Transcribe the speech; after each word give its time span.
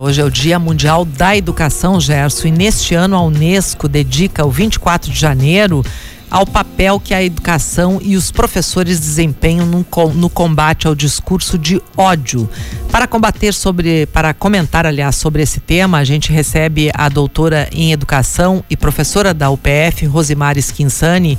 Hoje 0.00 0.20
é 0.20 0.24
o 0.24 0.30
Dia 0.30 0.60
Mundial 0.60 1.04
da 1.04 1.36
Educação, 1.36 2.00
Gerson, 2.00 2.46
e 2.46 2.50
neste 2.52 2.94
ano 2.94 3.16
a 3.16 3.20
Unesco 3.20 3.88
dedica 3.88 4.46
o 4.46 4.50
24 4.50 5.10
de 5.10 5.18
janeiro 5.18 5.84
ao 6.30 6.46
papel 6.46 7.00
que 7.00 7.12
a 7.12 7.20
educação 7.20 7.98
e 8.00 8.16
os 8.16 8.30
professores 8.30 9.00
desempenham 9.00 9.66
no, 9.66 10.30
combate 10.30 10.86
ao 10.86 10.94
discurso 10.94 11.58
de 11.58 11.82
ódio. 11.96 12.48
Para 12.92 13.08
combater 13.08 13.52
sobre, 13.52 14.06
para 14.06 14.32
comentar, 14.32 14.86
aliás, 14.86 15.16
sobre 15.16 15.42
esse 15.42 15.58
tema, 15.58 15.98
a 15.98 16.04
gente 16.04 16.32
recebe 16.32 16.92
a 16.94 17.08
doutora 17.08 17.68
em 17.72 17.90
educação 17.90 18.62
e 18.70 18.76
professora 18.76 19.34
da 19.34 19.50
UPF, 19.50 20.06
Rosimar 20.06 20.56
Skinsani. 20.58 21.36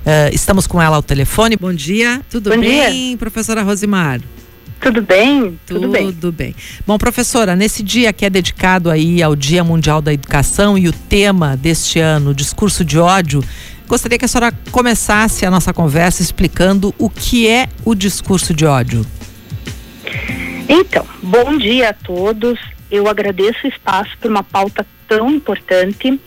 Uh, 0.00 0.34
estamos 0.34 0.66
com 0.66 0.82
ela 0.82 0.96
ao 0.96 1.02
telefone. 1.02 1.56
Bom 1.56 1.72
dia, 1.72 2.20
tudo 2.28 2.50
Bom 2.50 2.60
bem, 2.60 3.08
dia. 3.08 3.16
professora 3.16 3.62
Rosimar? 3.62 4.20
Tudo 4.82 5.00
bem? 5.00 5.58
Tudo, 5.64 5.82
Tudo 5.82 5.92
bem. 5.92 6.12
Tudo 6.12 6.32
bem. 6.32 6.56
Bom, 6.84 6.98
professora, 6.98 7.54
nesse 7.54 7.84
dia 7.84 8.12
que 8.12 8.24
é 8.24 8.30
dedicado 8.30 8.90
aí 8.90 9.22
ao 9.22 9.36
Dia 9.36 9.62
Mundial 9.62 10.02
da 10.02 10.12
Educação 10.12 10.76
e 10.76 10.88
o 10.88 10.92
tema 10.92 11.56
deste 11.56 12.00
ano, 12.00 12.34
discurso 12.34 12.84
de 12.84 12.98
ódio, 12.98 13.44
gostaria 13.86 14.18
que 14.18 14.24
a 14.24 14.28
senhora 14.28 14.52
começasse 14.72 15.46
a 15.46 15.50
nossa 15.52 15.72
conversa 15.72 16.20
explicando 16.20 16.92
o 16.98 17.08
que 17.08 17.46
é 17.46 17.68
o 17.84 17.94
discurso 17.94 18.52
de 18.52 18.66
ódio. 18.66 19.06
Então, 20.68 21.06
bom 21.22 21.56
dia 21.56 21.90
a 21.90 21.92
todos. 21.92 22.58
Eu 22.90 23.08
agradeço 23.08 23.60
o 23.64 23.68
espaço 23.68 24.10
por 24.20 24.30
uma 24.30 24.42
pauta 24.42 24.84
tão 25.06 25.30
importante. 25.30 26.20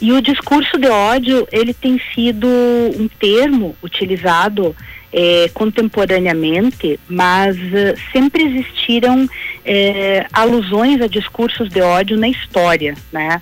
E 0.00 0.12
o 0.12 0.22
discurso 0.22 0.78
de 0.78 0.88
ódio, 0.88 1.46
ele 1.52 1.74
tem 1.74 2.00
sido 2.14 2.48
um 2.48 3.06
termo 3.20 3.76
utilizado 3.82 4.74
é, 5.12 5.50
contemporaneamente, 5.54 6.98
mas 7.08 7.56
uh, 7.56 7.98
sempre 8.12 8.42
existiram 8.42 9.28
é, 9.64 10.26
alusões 10.32 11.00
a 11.00 11.06
discursos 11.06 11.68
de 11.68 11.80
ódio 11.80 12.16
na 12.16 12.28
história, 12.28 12.94
né? 13.12 13.40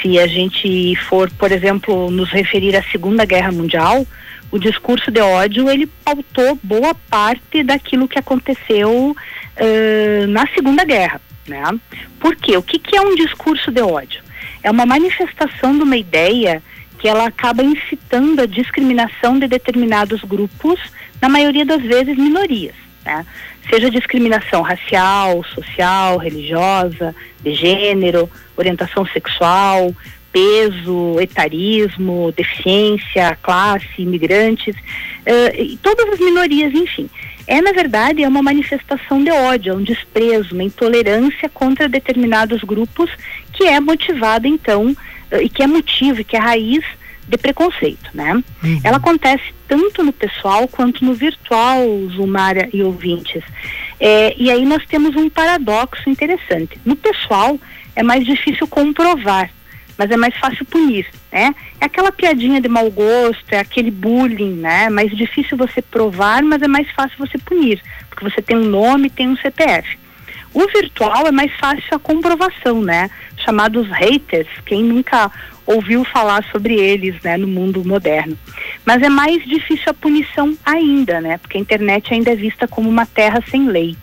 Se 0.00 0.18
a 0.18 0.26
gente 0.26 0.94
for, 1.08 1.30
por 1.30 1.50
exemplo, 1.50 2.10
nos 2.10 2.30
referir 2.30 2.76
à 2.76 2.82
Segunda 2.84 3.24
Guerra 3.24 3.50
Mundial, 3.50 4.06
o 4.50 4.58
discurso 4.58 5.10
de 5.10 5.20
ódio 5.20 5.68
ele 5.68 5.86
pautou 6.04 6.58
boa 6.62 6.94
parte 6.94 7.62
daquilo 7.62 8.08
que 8.08 8.18
aconteceu 8.18 9.14
uh, 9.14 10.26
na 10.28 10.46
Segunda 10.54 10.84
Guerra, 10.84 11.20
né? 11.46 11.62
Por 12.20 12.36
quê? 12.36 12.56
O 12.56 12.62
que, 12.62 12.78
que 12.78 12.96
é 12.96 13.00
um 13.00 13.14
discurso 13.14 13.70
de 13.70 13.80
ódio? 13.80 14.22
É 14.62 14.70
uma 14.70 14.86
manifestação 14.86 15.76
de 15.76 15.82
uma 15.82 15.96
ideia 15.96 16.62
que 16.98 17.08
ela 17.08 17.26
acaba 17.26 17.62
incitando 17.62 18.40
a 18.40 18.46
discriminação 18.46 19.38
de 19.38 19.46
determinados 19.46 20.20
grupos, 20.22 20.80
na 21.20 21.28
maioria 21.28 21.64
das 21.64 21.82
vezes 21.82 22.16
minorias, 22.16 22.74
né? 23.04 23.24
Seja 23.68 23.90
discriminação 23.90 24.62
racial, 24.62 25.44
social, 25.54 26.16
religiosa, 26.16 27.14
de 27.42 27.54
gênero, 27.54 28.30
orientação 28.56 29.04
sexual, 29.06 29.94
peso, 30.32 31.20
etarismo, 31.20 32.32
deficiência, 32.36 33.36
classe, 33.42 33.86
imigrantes, 33.98 34.74
uh, 34.76 35.78
todas 35.82 36.14
as 36.14 36.20
minorias, 36.20 36.72
enfim. 36.72 37.10
É, 37.46 37.60
na 37.60 37.72
verdade, 37.72 38.22
é 38.22 38.28
uma 38.28 38.42
manifestação 38.42 39.22
de 39.22 39.30
ódio, 39.30 39.72
é 39.72 39.76
um 39.76 39.82
desprezo, 39.82 40.54
uma 40.54 40.64
intolerância 40.64 41.48
contra 41.48 41.88
determinados 41.88 42.62
grupos 42.62 43.10
que 43.52 43.64
é 43.64 43.80
motivada, 43.80 44.46
então, 44.46 44.90
uh, 45.32 45.42
e 45.42 45.48
que 45.48 45.62
é 45.62 45.66
motivo, 45.66 46.24
que 46.24 46.36
é 46.36 46.40
raiz 46.40 46.84
de 47.28 47.36
preconceito, 47.36 48.10
né? 48.14 48.32
Uhum. 48.62 48.80
Ela 48.82 48.96
acontece 48.96 49.44
tanto 49.68 50.02
no 50.02 50.12
pessoal 50.12 50.66
quanto 50.66 51.04
no 51.04 51.12
virtual, 51.12 51.84
Zumara 52.10 52.68
e 52.72 52.82
ouvintes. 52.82 53.44
É, 54.00 54.34
e 54.36 54.50
aí 54.50 54.64
nós 54.64 54.84
temos 54.86 55.14
um 55.14 55.28
paradoxo 55.28 56.08
interessante. 56.08 56.80
No 56.84 56.96
pessoal 56.96 57.58
é 57.94 58.02
mais 58.02 58.24
difícil 58.24 58.66
comprovar, 58.66 59.50
mas 59.98 60.10
é 60.10 60.16
mais 60.16 60.34
fácil 60.36 60.64
punir, 60.64 61.06
né? 61.30 61.54
É 61.80 61.84
aquela 61.84 62.10
piadinha 62.10 62.60
de 62.60 62.68
mau 62.68 62.90
gosto, 62.90 63.52
é 63.52 63.58
aquele 63.58 63.90
bullying, 63.90 64.54
né? 64.54 64.84
É 64.84 64.90
mais 64.90 65.14
difícil 65.14 65.56
você 65.56 65.82
provar, 65.82 66.42
mas 66.42 66.62
é 66.62 66.68
mais 66.68 66.90
fácil 66.92 67.18
você 67.18 67.36
punir, 67.36 67.82
porque 68.08 68.24
você 68.24 68.40
tem 68.40 68.56
um 68.56 68.64
nome, 68.64 69.10
tem 69.10 69.28
um 69.28 69.36
CPF. 69.36 69.98
O 70.54 70.66
virtual 70.68 71.26
é 71.26 71.32
mais 71.32 71.52
fácil 71.56 71.84
a 71.92 71.98
comprovação, 71.98 72.80
né? 72.80 73.10
Chamados 73.44 73.86
haters, 73.90 74.48
quem 74.64 74.82
nunca 74.82 75.30
ouviu 75.68 76.02
falar 76.02 76.42
sobre 76.50 76.74
eles, 76.74 77.14
né, 77.22 77.36
no 77.36 77.46
mundo 77.46 77.84
moderno. 77.84 78.36
Mas 78.86 79.02
é 79.02 79.10
mais 79.10 79.44
difícil 79.44 79.84
a 79.90 79.94
punição 79.94 80.56
ainda, 80.64 81.20
né? 81.20 81.36
Porque 81.36 81.58
a 81.58 81.60
internet 81.60 82.14
ainda 82.14 82.30
é 82.30 82.34
vista 82.34 82.66
como 82.66 82.88
uma 82.88 83.04
terra 83.04 83.44
sem 83.50 83.68
lei. 83.68 83.94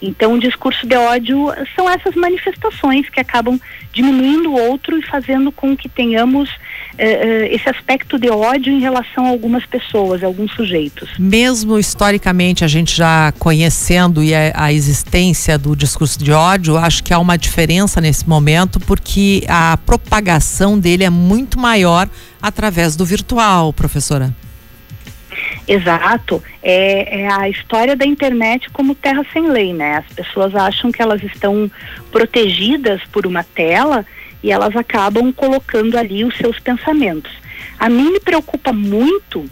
Então, 0.00 0.34
o 0.34 0.38
discurso 0.38 0.86
de 0.86 0.96
ódio 0.96 1.48
são 1.74 1.90
essas 1.90 2.14
manifestações 2.14 3.08
que 3.08 3.18
acabam 3.18 3.60
diminuindo 3.92 4.52
o 4.52 4.60
outro 4.68 4.96
e 4.96 5.02
fazendo 5.02 5.50
com 5.50 5.76
que 5.76 5.88
tenhamos 5.88 6.48
eh, 6.98 7.48
esse 7.54 7.68
aspecto 7.68 8.18
de 8.18 8.28
ódio 8.28 8.72
em 8.72 8.80
relação 8.80 9.24
a 9.24 9.28
algumas 9.28 9.64
pessoas, 9.64 10.22
a 10.22 10.26
alguns 10.26 10.52
sujeitos. 10.52 11.10
Mesmo 11.18 11.78
historicamente, 11.78 12.64
a 12.64 12.68
gente 12.68 12.96
já 12.96 13.32
conhecendo 13.38 14.22
e 14.22 14.34
a, 14.34 14.52
a 14.54 14.72
existência 14.72 15.56
do 15.56 15.76
discurso 15.76 16.22
de 16.22 16.32
ódio, 16.32 16.76
acho 16.76 17.04
que 17.04 17.14
há 17.14 17.18
uma 17.18 17.38
diferença 17.38 18.00
nesse 18.00 18.28
momento, 18.28 18.80
porque 18.80 19.44
a 19.48 19.78
propagação 19.86 20.78
dele 20.78 21.04
é 21.04 21.10
muito 21.10 21.58
maior 21.58 22.08
através 22.42 22.96
do 22.96 23.04
virtual, 23.04 23.72
professora. 23.72 24.34
Exato. 25.66 26.42
É, 26.62 27.20
é, 27.20 27.32
a 27.32 27.48
história 27.48 27.94
da 27.94 28.06
internet 28.06 28.70
como 28.70 28.94
terra 28.94 29.24
sem 29.32 29.48
lei, 29.48 29.72
né? 29.72 29.98
As 29.98 30.14
pessoas 30.14 30.54
acham 30.54 30.90
que 30.90 31.00
elas 31.00 31.22
estão 31.22 31.70
protegidas 32.10 33.00
por 33.12 33.26
uma 33.26 33.44
tela 33.44 34.04
e 34.42 34.50
elas 34.50 34.74
acabam 34.76 35.32
colocando 35.32 35.96
ali 35.96 36.24
os 36.24 36.36
seus 36.36 36.58
pensamentos. 36.58 37.32
A 37.78 37.88
mim 37.88 38.12
me 38.12 38.20
preocupa 38.20 38.72
muito, 38.72 39.44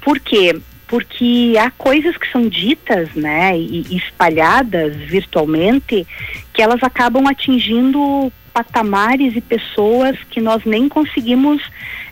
por 0.00 0.18
quê? 0.20 0.58
Porque 0.86 1.54
há 1.60 1.70
coisas 1.70 2.16
que 2.16 2.30
são 2.30 2.48
ditas, 2.48 3.10
né, 3.14 3.58
e, 3.58 3.84
e 3.90 3.96
espalhadas 3.96 4.96
virtualmente, 4.96 6.06
que 6.52 6.62
elas 6.62 6.82
acabam 6.82 7.26
atingindo 7.26 8.32
patamares 8.52 9.36
e 9.36 9.40
pessoas 9.40 10.16
que 10.30 10.40
nós 10.40 10.64
nem 10.64 10.88
conseguimos 10.88 11.62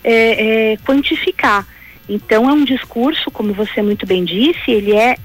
é, 0.03 0.73
é, 0.73 0.77
quantificar. 0.77 1.65
Então 2.07 2.49
é 2.49 2.53
um 2.53 2.63
discurso, 2.63 3.29
como 3.31 3.53
você 3.53 3.81
muito 3.81 4.05
bem 4.05 4.23
disse, 4.23 4.71
ele 4.71 4.95
é, 4.95 5.17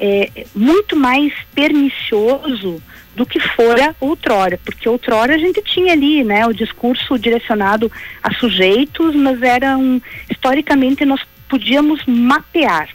é 0.00 0.46
muito 0.54 0.96
mais 0.96 1.32
pernicioso 1.54 2.82
do 3.14 3.26
que 3.26 3.38
fora 3.38 3.94
outrora, 4.00 4.58
porque 4.64 4.88
outrora 4.88 5.34
a 5.34 5.38
gente 5.38 5.60
tinha 5.62 5.92
ali, 5.92 6.24
né, 6.24 6.46
o 6.46 6.54
discurso 6.54 7.18
direcionado 7.18 7.92
a 8.22 8.32
sujeitos, 8.32 9.14
mas 9.14 9.42
era 9.42 9.76
um, 9.76 10.00
historicamente 10.30 11.04
nós 11.04 11.20
podíamos 11.48 12.02
mapear. 12.06 12.88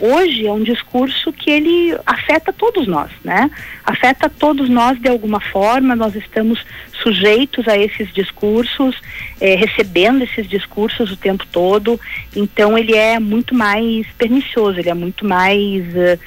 Hoje 0.00 0.46
é 0.46 0.52
um 0.52 0.62
discurso 0.62 1.32
que 1.32 1.50
ele 1.50 1.96
afeta 2.06 2.52
todos 2.52 2.86
nós, 2.86 3.10
né? 3.24 3.50
Afeta 3.84 4.30
todos 4.30 4.68
nós 4.68 4.96
de 5.00 5.08
alguma 5.08 5.40
forma, 5.40 5.96
nós 5.96 6.14
estamos 6.14 6.64
sujeitos 7.02 7.66
a 7.66 7.76
esses 7.76 8.12
discursos, 8.12 8.94
eh, 9.40 9.56
recebendo 9.56 10.22
esses 10.22 10.48
discursos 10.48 11.10
o 11.10 11.16
tempo 11.16 11.44
todo, 11.50 12.00
então 12.34 12.78
ele 12.78 12.94
é 12.94 13.18
muito 13.18 13.56
mais 13.56 14.06
pernicioso, 14.16 14.78
ele 14.78 14.90
é 14.90 14.94
muito 14.94 15.26
mais 15.26 15.84
uh, 15.88 16.18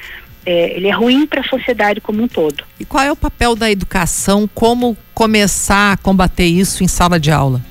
é, 0.46 0.76
ele 0.76 0.88
é 0.88 0.92
ruim 0.92 1.26
para 1.26 1.42
a 1.42 1.44
sociedade 1.44 2.02
como 2.02 2.24
um 2.24 2.28
todo. 2.28 2.64
E 2.80 2.86
qual 2.86 3.04
é 3.04 3.12
o 3.12 3.16
papel 3.16 3.56
da 3.56 3.70
educação? 3.70 4.50
Como 4.54 4.98
começar 5.14 5.94
a 5.94 5.98
combater 5.98 6.46
isso 6.46 6.84
em 6.84 6.88
sala 6.88 7.20
de 7.20 7.32
aula? 7.32 7.62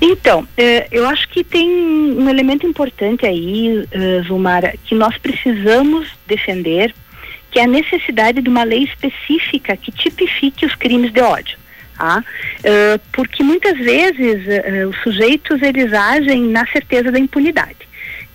Então, 0.00 0.46
é, 0.56 0.86
eu 0.92 1.06
acho 1.08 1.28
que 1.28 1.42
tem 1.42 1.68
um 1.68 2.28
elemento 2.28 2.66
importante 2.66 3.24
aí, 3.24 3.78
uh, 3.78 4.22
Zumara, 4.26 4.74
que 4.84 4.94
nós 4.94 5.16
precisamos 5.16 6.08
defender, 6.26 6.94
que 7.50 7.58
é 7.58 7.64
a 7.64 7.66
necessidade 7.66 8.42
de 8.42 8.48
uma 8.48 8.62
lei 8.62 8.84
específica 8.84 9.76
que 9.76 9.90
tipifique 9.90 10.66
os 10.66 10.74
crimes 10.74 11.12
de 11.12 11.20
ódio. 11.20 11.58
Tá? 11.96 12.22
Uh, 12.58 13.00
porque 13.10 13.42
muitas 13.42 13.78
vezes 13.78 14.44
os 14.86 14.96
sujeitos 15.02 15.62
eles 15.62 15.90
agem 15.94 16.42
na 16.42 16.66
certeza 16.66 17.10
da 17.10 17.18
impunidade. 17.18 17.85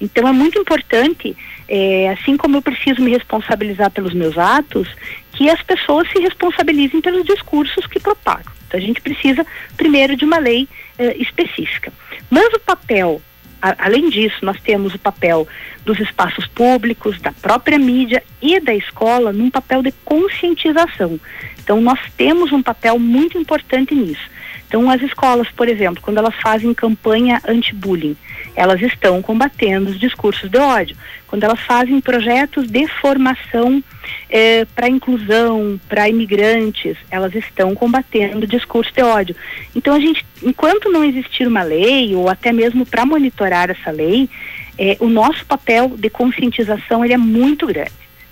Então 0.01 0.27
é 0.27 0.31
muito 0.31 0.57
importante, 0.57 1.37
é, 1.69 2.09
assim 2.09 2.35
como 2.35 2.57
eu 2.57 2.61
preciso 2.61 3.01
me 3.01 3.11
responsabilizar 3.11 3.91
pelos 3.91 4.13
meus 4.13 4.37
atos, 4.37 4.89
que 5.33 5.47
as 5.49 5.61
pessoas 5.61 6.09
se 6.11 6.19
responsabilizem 6.19 6.99
pelos 6.99 7.23
discursos 7.23 7.85
que 7.85 7.99
propagam. 7.99 8.51
Então 8.67 8.79
a 8.79 8.83
gente 8.83 8.99
precisa 8.99 9.45
primeiro 9.77 10.15
de 10.15 10.25
uma 10.25 10.39
lei 10.39 10.67
é, 10.97 11.15
específica. 11.17 11.93
Mas 12.29 12.51
o 12.53 12.59
papel, 12.59 13.21
além 13.61 14.09
disso, 14.09 14.37
nós 14.41 14.59
temos 14.59 14.95
o 14.95 14.99
papel 14.99 15.47
dos 15.85 15.99
espaços 15.99 16.47
públicos, 16.47 17.19
da 17.21 17.31
própria 17.31 17.77
mídia 17.77 18.23
e 18.41 18.59
da 18.59 18.73
escola 18.73 19.31
num 19.31 19.51
papel 19.51 19.83
de 19.83 19.91
conscientização. 20.03 21.19
Então 21.59 21.79
nós 21.79 21.99
temos 22.17 22.51
um 22.51 22.63
papel 22.63 22.97
muito 22.97 23.37
importante 23.37 23.93
nisso. 23.93 24.31
Então, 24.71 24.89
as 24.89 25.01
escolas, 25.01 25.49
por 25.49 25.67
exemplo, 25.67 26.01
quando 26.01 26.19
elas 26.19 26.33
fazem 26.35 26.73
campanha 26.73 27.41
anti-bullying, 27.45 28.15
elas 28.55 28.81
estão 28.81 29.21
combatendo 29.21 29.89
os 29.89 29.99
discursos 29.99 30.49
de 30.49 30.57
ódio. 30.57 30.95
Quando 31.27 31.43
elas 31.43 31.59
fazem 31.59 31.99
projetos 31.99 32.69
de 32.69 32.87
formação 32.87 33.83
eh, 34.29 34.65
para 34.73 34.87
inclusão, 34.87 35.77
para 35.89 36.07
imigrantes, 36.07 36.95
elas 37.09 37.35
estão 37.35 37.75
combatendo 37.75 38.45
o 38.45 38.47
discurso 38.47 38.93
de 38.93 39.03
ódio. 39.03 39.35
Então 39.75 39.93
a 39.93 39.99
gente, 39.99 40.25
enquanto 40.41 40.89
não 40.89 41.03
existir 41.03 41.45
uma 41.45 41.63
lei 41.63 42.15
ou 42.15 42.29
até 42.29 42.53
mesmo 42.53 42.85
para 42.85 43.05
monitorar 43.05 43.69
essa 43.69 43.91
lei, 43.91 44.29
eh, 44.77 44.95
o 45.01 45.09
nosso 45.09 45.45
papel 45.45 45.95
de 45.97 46.09
conscientização 46.09 47.03
ele 47.03 47.13
é 47.13 47.17
muito 47.17 47.67
grande. 47.67 47.91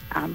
Tá? 0.09 0.29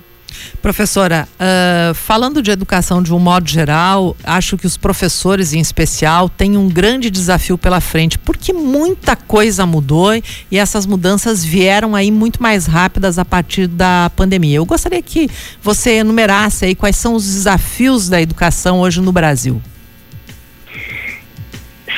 Professora, 0.60 1.28
uh, 1.34 1.94
falando 1.94 2.42
de 2.42 2.50
educação 2.50 3.02
de 3.02 3.12
um 3.12 3.18
modo 3.18 3.48
geral, 3.48 4.16
acho 4.24 4.56
que 4.56 4.66
os 4.66 4.76
professores 4.76 5.52
em 5.52 5.60
especial 5.60 6.28
têm 6.28 6.56
um 6.56 6.68
grande 6.68 7.10
desafio 7.10 7.58
pela 7.58 7.80
frente, 7.80 8.18
porque 8.18 8.52
muita 8.52 9.14
coisa 9.14 9.66
mudou 9.66 10.14
e 10.50 10.58
essas 10.58 10.86
mudanças 10.86 11.44
vieram 11.44 11.94
aí 11.94 12.10
muito 12.10 12.42
mais 12.42 12.66
rápidas 12.66 13.18
a 13.18 13.24
partir 13.24 13.66
da 13.66 14.10
pandemia. 14.16 14.56
Eu 14.56 14.64
gostaria 14.64 15.02
que 15.02 15.28
você 15.62 15.96
enumerasse 15.96 16.64
aí 16.64 16.74
quais 16.74 16.96
são 16.96 17.14
os 17.14 17.24
desafios 17.24 18.08
da 18.08 18.20
educação 18.20 18.80
hoje 18.80 19.00
no 19.00 19.12
Brasil. 19.12 19.60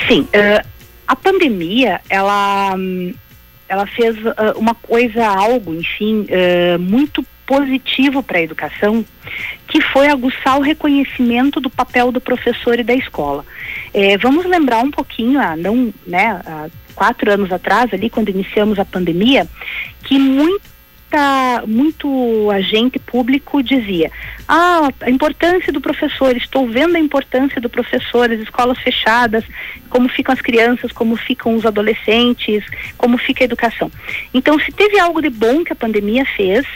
Sim, 0.09 0.23
uh, 0.23 0.67
a 1.07 1.15
pandemia, 1.15 2.01
ela, 2.09 2.75
ela 3.69 3.87
fez 3.87 4.17
uh, 4.17 4.59
uma 4.59 4.75
coisa, 4.75 5.25
algo, 5.25 5.73
enfim, 5.75 6.27
muito 6.81 7.25
positivo 7.47 8.23
para 8.23 8.39
a 8.39 8.43
educação, 8.43 9.05
que 9.69 9.81
foi 9.81 10.09
aguçar 10.09 10.59
o 10.59 10.63
reconhecimento 10.63 11.61
do 11.61 11.71
papel 11.71 12.11
do 12.11 12.21
professor 12.21 12.79
e 12.79 12.83
da 12.83 12.95
escola. 12.95 13.45
É, 13.95 14.19
vamos 14.19 14.45
lembrar 14.45 14.81
um 14.81 14.91
pouquinho, 14.91 15.41
ah, 15.41 15.57
não, 15.57 15.93
né, 16.07 16.41
há 16.45 16.69
quatro 16.95 17.31
anos 17.31 17.53
atrás, 17.53 17.93
ali 17.95 18.11
quando 18.11 18.31
iniciamos 18.31 18.79
a 18.79 18.85
pandemia, 18.85 19.47
que 20.03 20.19
muita 20.19 20.77
muito 21.67 22.51
agente 22.51 22.99
público 22.99 23.63
dizia 23.63 24.11
ah, 24.49 24.91
a 25.01 25.11
importância 25.11 25.73
do 25.73 25.81
professor, 25.81 26.37
estou 26.37 26.69
vendo 26.69 26.97
a 26.97 27.01
importância 27.01 27.61
do 27.61 27.71
professor, 27.71 28.31
as 28.31 28.41
escolas 28.41 28.79
fechadas, 28.79 29.45
como 29.89 30.09
ficam 30.09 30.33
as 30.33 30.41
crianças, 30.41 30.93
como 30.93 31.17
ficam 31.17 31.55
os 31.55 31.65
adolescentes, 31.65 32.65
como 32.99 33.17
fica 33.17 33.45
a 33.45 33.47
educação. 33.47 33.91
Então, 34.35 34.59
se 34.59 34.71
teve 34.73 34.99
algo 34.99 35.23
de 35.23 35.31
bom 35.31 35.65
que 35.65 35.73
a 35.73 35.77
pandemia 35.77 36.25
fez, 36.37 36.67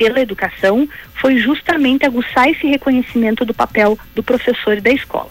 pela 0.00 0.18
educação 0.18 0.88
foi 1.12 1.36
justamente 1.36 2.06
aguçar 2.06 2.48
esse 2.48 2.66
reconhecimento 2.66 3.44
do 3.44 3.52
papel 3.52 3.98
do 4.14 4.22
professor 4.22 4.78
e 4.78 4.80
da 4.80 4.90
escola. 4.90 5.28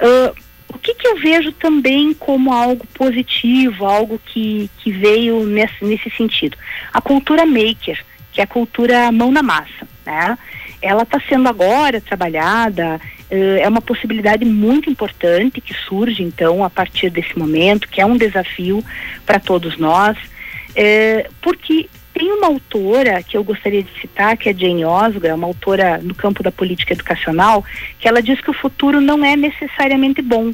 Uh, 0.00 0.34
o 0.74 0.78
que, 0.78 0.92
que, 0.94 1.06
eu 1.06 1.16
vejo 1.18 1.52
também 1.52 2.12
como 2.12 2.52
algo 2.52 2.84
positivo, 2.94 3.86
algo 3.86 4.20
que, 4.26 4.68
que 4.78 4.90
veio 4.90 5.46
nesse, 5.46 5.84
nesse 5.84 6.10
sentido? 6.10 6.58
A 6.92 7.00
cultura 7.00 7.46
maker, 7.46 8.04
que 8.32 8.40
é 8.40 8.44
a 8.44 8.46
cultura 8.46 9.12
mão 9.12 9.30
na 9.30 9.42
massa, 9.42 9.86
né? 10.04 10.36
Ela 10.80 11.04
está 11.04 11.20
sendo 11.28 11.48
agora 11.48 12.00
trabalhada, 12.00 13.00
uh, 13.30 13.58
é 13.60 13.68
uma 13.68 13.80
possibilidade 13.80 14.44
muito 14.44 14.90
importante 14.90 15.60
que 15.60 15.74
surge 15.74 16.24
então 16.24 16.64
a 16.64 16.70
partir 16.70 17.08
desse 17.08 17.38
momento, 17.38 17.88
que 17.88 18.00
é 18.00 18.06
um 18.06 18.16
desafio 18.16 18.84
para 19.24 19.38
todos 19.38 19.78
nós, 19.78 20.18
uh, 20.18 21.32
porque 21.40 21.88
tem 22.22 22.30
uma 22.30 22.46
autora 22.46 23.20
que 23.20 23.36
eu 23.36 23.42
gostaria 23.42 23.82
de 23.82 23.90
citar, 24.00 24.36
que 24.36 24.48
é 24.48 24.54
Jane 24.54 24.84
Osga, 24.84 25.34
uma 25.34 25.48
autora 25.48 25.98
no 25.98 26.14
campo 26.14 26.40
da 26.40 26.52
política 26.52 26.92
educacional, 26.92 27.64
que 27.98 28.06
ela 28.06 28.22
diz 28.22 28.40
que 28.40 28.48
o 28.48 28.54
futuro 28.54 29.00
não 29.00 29.24
é 29.24 29.34
necessariamente 29.34 30.22
bom, 30.22 30.52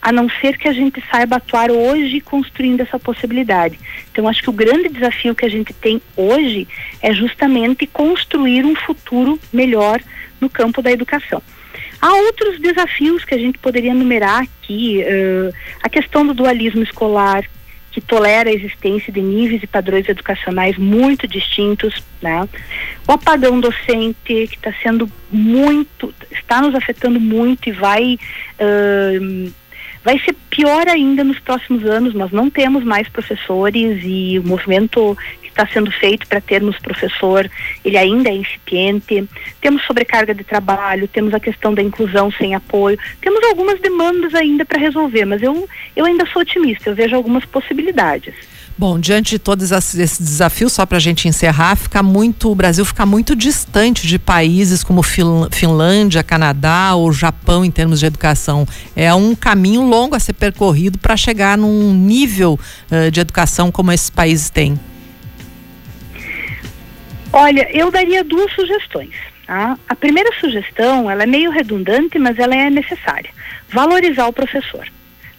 a 0.00 0.10
não 0.10 0.26
ser 0.40 0.56
que 0.56 0.66
a 0.66 0.72
gente 0.72 1.04
saiba 1.10 1.36
atuar 1.36 1.70
hoje 1.70 2.18
construindo 2.22 2.80
essa 2.80 2.98
possibilidade. 2.98 3.78
Então, 4.10 4.26
acho 4.26 4.40
que 4.40 4.48
o 4.48 4.54
grande 4.54 4.88
desafio 4.88 5.34
que 5.34 5.44
a 5.44 5.50
gente 5.50 5.74
tem 5.74 6.00
hoje 6.16 6.66
é 7.02 7.12
justamente 7.12 7.86
construir 7.86 8.64
um 8.64 8.74
futuro 8.74 9.38
melhor 9.52 10.00
no 10.40 10.48
campo 10.48 10.80
da 10.80 10.90
educação. 10.90 11.42
Há 12.00 12.14
outros 12.14 12.58
desafios 12.58 13.22
que 13.22 13.34
a 13.34 13.38
gente 13.38 13.58
poderia 13.58 13.92
numerar 13.92 14.44
aqui, 14.44 15.04
uh, 15.04 15.54
a 15.82 15.90
questão 15.90 16.26
do 16.26 16.32
dualismo 16.32 16.82
escolar, 16.82 17.44
que 17.92 18.00
tolera 18.00 18.50
a 18.50 18.52
existência 18.52 19.12
de 19.12 19.20
níveis 19.20 19.62
e 19.62 19.66
padrões 19.66 20.08
educacionais 20.08 20.76
muito 20.78 21.28
distintos, 21.28 22.02
né? 22.20 22.48
O 23.06 23.12
apagão 23.12 23.60
docente 23.60 24.16
que 24.24 24.56
está 24.56 24.72
sendo 24.82 25.08
muito, 25.30 26.12
está 26.30 26.60
nos 26.62 26.74
afetando 26.74 27.20
muito 27.20 27.68
e 27.68 27.72
vai 27.72 28.18
uh, 28.58 29.52
vai 30.04 30.18
ser 30.18 30.34
pior 30.50 30.88
ainda 30.88 31.22
nos 31.22 31.38
próximos 31.38 31.84
anos. 31.84 32.14
Nós 32.14 32.32
não 32.32 32.50
temos 32.50 32.82
mais 32.82 33.08
professores 33.08 34.00
e 34.04 34.38
o 34.38 34.46
movimento 34.46 35.16
está 35.52 35.66
sendo 35.66 35.90
feito 35.90 36.26
para 36.26 36.40
termos 36.40 36.78
professor, 36.78 37.48
ele 37.84 37.96
ainda 37.96 38.28
é 38.28 38.34
incipiente. 38.34 39.28
Temos 39.60 39.82
sobrecarga 39.84 40.34
de 40.34 40.44
trabalho, 40.44 41.08
temos 41.08 41.32
a 41.32 41.40
questão 41.40 41.72
da 41.72 41.82
inclusão 41.82 42.30
sem 42.32 42.54
apoio, 42.54 42.98
temos 43.20 43.42
algumas 43.44 43.80
demandas 43.80 44.34
ainda 44.34 44.64
para 44.64 44.80
resolver, 44.80 45.24
mas 45.24 45.42
eu, 45.42 45.68
eu 45.94 46.04
ainda 46.04 46.26
sou 46.26 46.42
otimista, 46.42 46.90
eu 46.90 46.94
vejo 46.94 47.14
algumas 47.14 47.44
possibilidades. 47.44 48.34
Bom, 48.76 48.98
diante 48.98 49.32
de 49.32 49.38
todos 49.38 49.70
esses 49.70 50.18
desafios, 50.18 50.72
só 50.72 50.86
para 50.86 50.96
a 50.96 51.00
gente 51.00 51.28
encerrar, 51.28 51.76
fica 51.76 52.02
muito, 52.02 52.50
o 52.50 52.54
Brasil 52.54 52.84
fica 52.84 53.04
muito 53.04 53.36
distante 53.36 54.06
de 54.06 54.18
países 54.18 54.82
como 54.82 55.02
Finlândia, 55.02 56.22
Canadá 56.22 56.94
ou 56.94 57.12
Japão 57.12 57.64
em 57.64 57.70
termos 57.70 58.00
de 58.00 58.06
educação. 58.06 58.66
É 58.96 59.12
um 59.14 59.34
caminho 59.34 59.82
longo 59.82 60.16
a 60.16 60.18
ser 60.18 60.32
percorrido 60.32 60.98
para 60.98 61.16
chegar 61.16 61.58
num 61.58 61.94
nível 61.94 62.58
uh, 62.90 63.10
de 63.10 63.20
educação 63.20 63.70
como 63.70 63.92
esses 63.92 64.10
países 64.10 64.48
têm. 64.48 64.78
Olha, 67.32 67.68
eu 67.72 67.90
daria 67.90 68.22
duas 68.22 68.52
sugestões. 68.52 69.14
Tá? 69.46 69.78
A 69.88 69.94
primeira 69.96 70.30
sugestão, 70.38 71.10
ela 71.10 71.22
é 71.22 71.26
meio 71.26 71.50
redundante, 71.50 72.18
mas 72.18 72.38
ela 72.38 72.54
é 72.54 72.70
necessária. 72.70 73.30
Valorizar 73.68 74.26
o 74.26 74.32
professor. 74.32 74.86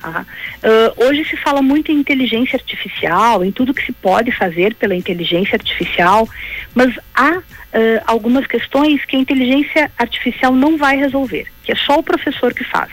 Tá? 0.01 0.25
Uh, 0.61 1.05
hoje 1.05 1.23
se 1.25 1.37
fala 1.37 1.61
muito 1.61 1.91
em 1.91 1.95
inteligência 1.95 2.57
artificial, 2.57 3.45
em 3.45 3.51
tudo 3.51 3.73
que 3.73 3.85
se 3.85 3.93
pode 3.93 4.31
fazer 4.31 4.75
pela 4.75 4.95
inteligência 4.95 5.55
artificial, 5.55 6.27
mas 6.75 6.93
há 7.15 7.37
uh, 7.37 7.43
algumas 8.05 8.45
questões 8.45 9.05
que 9.05 9.15
a 9.15 9.19
inteligência 9.19 9.89
artificial 9.97 10.51
não 10.51 10.77
vai 10.77 10.97
resolver, 10.97 11.47
que 11.63 11.71
é 11.71 11.75
só 11.75 11.99
o 11.99 12.03
professor 12.03 12.53
que 12.53 12.63
faz. 12.63 12.91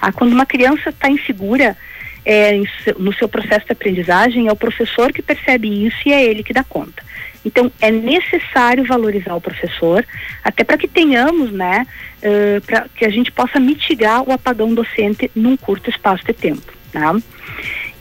Tá? 0.00 0.10
Quando 0.10 0.32
uma 0.32 0.46
criança 0.46 0.90
está 0.90 1.08
insegura 1.08 1.76
é, 2.24 2.60
no 2.98 3.12
seu 3.14 3.28
processo 3.28 3.66
de 3.66 3.72
aprendizagem, 3.72 4.48
é 4.48 4.52
o 4.52 4.56
professor 4.56 5.12
que 5.12 5.22
percebe 5.22 5.86
isso 5.86 5.96
e 6.06 6.12
é 6.12 6.24
ele 6.24 6.42
que 6.42 6.52
dá 6.52 6.64
conta. 6.64 7.02
Então, 7.44 7.70
é 7.80 7.90
necessário 7.90 8.84
valorizar 8.84 9.34
o 9.34 9.40
professor, 9.40 10.04
até 10.42 10.64
para 10.64 10.76
que 10.76 10.88
tenhamos, 10.88 11.52
né, 11.52 11.86
uh, 12.22 12.60
para 12.62 12.86
que 12.94 13.04
a 13.04 13.10
gente 13.10 13.30
possa 13.32 13.60
mitigar 13.60 14.28
o 14.28 14.32
apagão 14.32 14.74
docente 14.74 15.30
num 15.34 15.56
curto 15.56 15.88
espaço 15.88 16.24
de 16.24 16.32
tempo. 16.32 16.72
Tá? 16.92 17.14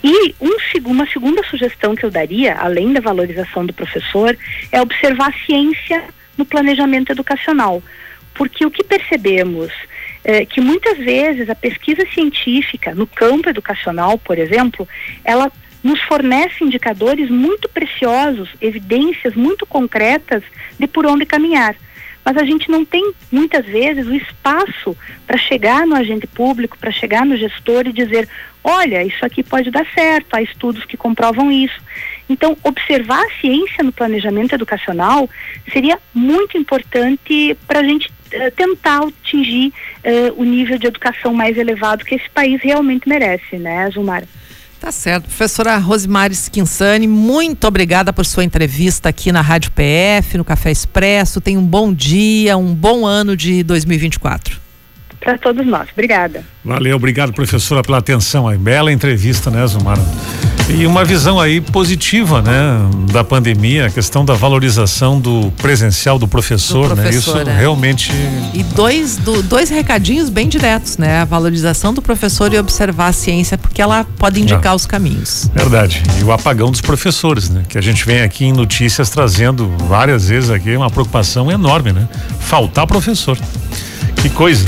E 0.04 0.36
um, 0.40 0.58
uma 0.86 1.08
segunda 1.08 1.44
sugestão 1.44 1.96
que 1.96 2.06
eu 2.06 2.12
daria, 2.12 2.56
além 2.56 2.94
da 2.94 3.00
valorização 3.00 3.66
do 3.66 3.74
professor, 3.74 4.38
é 4.72 4.82
observar 4.82 5.30
a 5.30 5.46
ciência 5.46 6.04
no 6.38 6.46
planejamento 6.46 7.12
educacional. 7.12 7.82
Porque 8.34 8.66
o 8.66 8.72
que 8.72 8.84
percebemos 8.84 9.72
é 10.24 10.46
que 10.46 10.62
muitas 10.62 10.98
vezes 10.98 11.50
a 11.50 11.56
pesquisa 11.56 12.06
científica 12.14 12.94
no 12.94 13.08
campo 13.08 13.50
educacional, 13.50 14.18
por 14.18 14.38
exemplo, 14.38 14.88
ela 15.24 15.52
nos 15.84 16.02
fornece 16.02 16.64
indicadores 16.64 17.30
muito 17.30 17.70
preciosos, 17.70 18.50
evidências 18.60 19.36
muito 19.36 19.66
concretas 19.66 20.44
de 20.80 20.88
por 20.88 21.06
onde 21.06 21.26
caminhar. 21.26 21.76
Mas 22.28 22.36
a 22.36 22.44
gente 22.44 22.70
não 22.70 22.84
tem, 22.84 23.14
muitas 23.32 23.66
vezes, 23.66 24.06
o 24.06 24.14
espaço 24.14 24.98
para 25.26 25.38
chegar 25.38 25.88
no 25.88 25.96
agente 25.96 26.28
público, 26.28 26.78
para 26.78 26.92
chegar 26.92 27.26
no 27.26 27.38
gestor 27.38 27.88
e 27.88 27.94
dizer: 27.94 28.28
olha, 28.62 29.02
isso 29.02 29.26
aqui 29.26 29.42
pode 29.42 29.72
dar 29.72 29.88
certo, 29.96 30.36
há 30.36 30.42
estudos 30.42 30.84
que 30.84 30.98
comprovam 30.98 31.50
isso. 31.50 31.80
Então, 32.30 32.58
observar 32.64 33.24
a 33.24 33.40
ciência 33.40 33.82
no 33.82 33.94
planejamento 33.94 34.54
educacional 34.54 35.30
seria 35.72 35.98
muito 36.14 36.58
importante 36.58 37.58
para 37.66 37.80
a 37.80 37.84
gente 37.84 38.10
uh, 38.10 38.52
tentar 38.58 39.04
atingir 39.04 39.70
uh, 39.70 40.34
o 40.36 40.44
nível 40.44 40.78
de 40.78 40.88
educação 40.88 41.34
mais 41.34 41.58
elevado 41.58 42.04
que 42.04 42.16
esse 42.16 42.30
país 42.30 42.62
realmente 42.62 43.08
merece, 43.08 43.58
né, 43.58 43.90
Zumara? 43.90 44.28
Tá 44.80 44.92
certo. 44.92 45.26
Professora 45.26 45.78
Rosemary 45.78 46.34
Skinsani, 46.34 47.08
muito 47.08 47.68
obrigada 47.68 48.14
por 48.14 48.26
sua 48.26 48.44
entrevista 48.44 49.10
aqui 49.10 49.32
na 49.32 49.42
Rádio 49.42 49.72
PF, 49.72 50.38
no 50.38 50.46
Café 50.46 50.72
Expresso. 50.72 51.42
Tenha 51.42 51.60
um 51.60 51.66
bom 51.66 51.94
dia, 51.94 52.56
um 52.58 52.74
bom 52.74 53.06
ano 53.06 53.36
de 53.36 53.64
2024. 53.64 54.60
Para 55.20 55.38
todos 55.38 55.66
nós. 55.66 55.90
Obrigada. 55.92 56.46
Valeu, 56.64 56.96
obrigado, 56.96 57.34
professora, 57.34 57.82
pela 57.82 57.98
atenção. 57.98 58.56
Bela 58.58 58.92
entrevista, 58.92 59.50
né, 59.50 59.66
Zumara? 59.66 60.02
E 60.70 60.86
uma 60.86 61.06
visão 61.06 61.40
aí 61.40 61.62
positiva, 61.62 62.42
né, 62.42 62.52
da 63.12 63.24
pandemia, 63.24 63.86
a 63.86 63.90
questão 63.90 64.26
da 64.26 64.34
valorização 64.34 65.20
do 65.20 65.52
presencial 65.58 66.20
do 66.20 66.28
professor, 66.28 66.90
do 66.90 66.96
professor 66.96 67.38
né? 67.38 67.42
Isso 67.42 67.50
é. 67.50 67.60
realmente. 67.60 68.12
E 68.54 68.64
dois, 68.64 69.16
do, 69.16 69.42
dois 69.42 69.70
recadinhos 69.70 70.30
bem 70.30 70.50
diretos, 70.50 70.98
né? 70.98 71.22
A 71.22 71.26
valorização 71.26 71.94
do 71.94 72.02
professor 72.02 72.54
e 72.54 72.60
observar 72.60 73.08
a 73.08 73.14
ciência, 73.14 73.58
porque 73.58 73.82
ela 73.82 74.06
pode 74.18 74.42
indicar 74.42 74.74
é. 74.74 74.76
os 74.76 74.86
caminhos. 74.86 75.50
Verdade. 75.56 76.04
E 76.20 76.24
o 76.24 76.34
apagão 76.34 76.70
dos 76.70 76.82
professores, 76.82 77.50
né? 77.50 77.64
Que 77.70 77.78
a 77.78 77.82
gente 77.82 78.06
vem 78.06 78.22
aqui 78.22 78.44
em 78.44 78.52
notícias 78.52 79.10
trazendo 79.10 79.72
várias 79.88 80.28
vezes 80.28 80.50
aqui 80.50 80.76
uma 80.76 80.90
preocupação 80.90 81.50
enorme, 81.50 81.94
né? 81.94 82.10
Faltar 82.42 82.86
professor. 82.86 83.38
Que 84.22 84.30
coisa. 84.30 84.68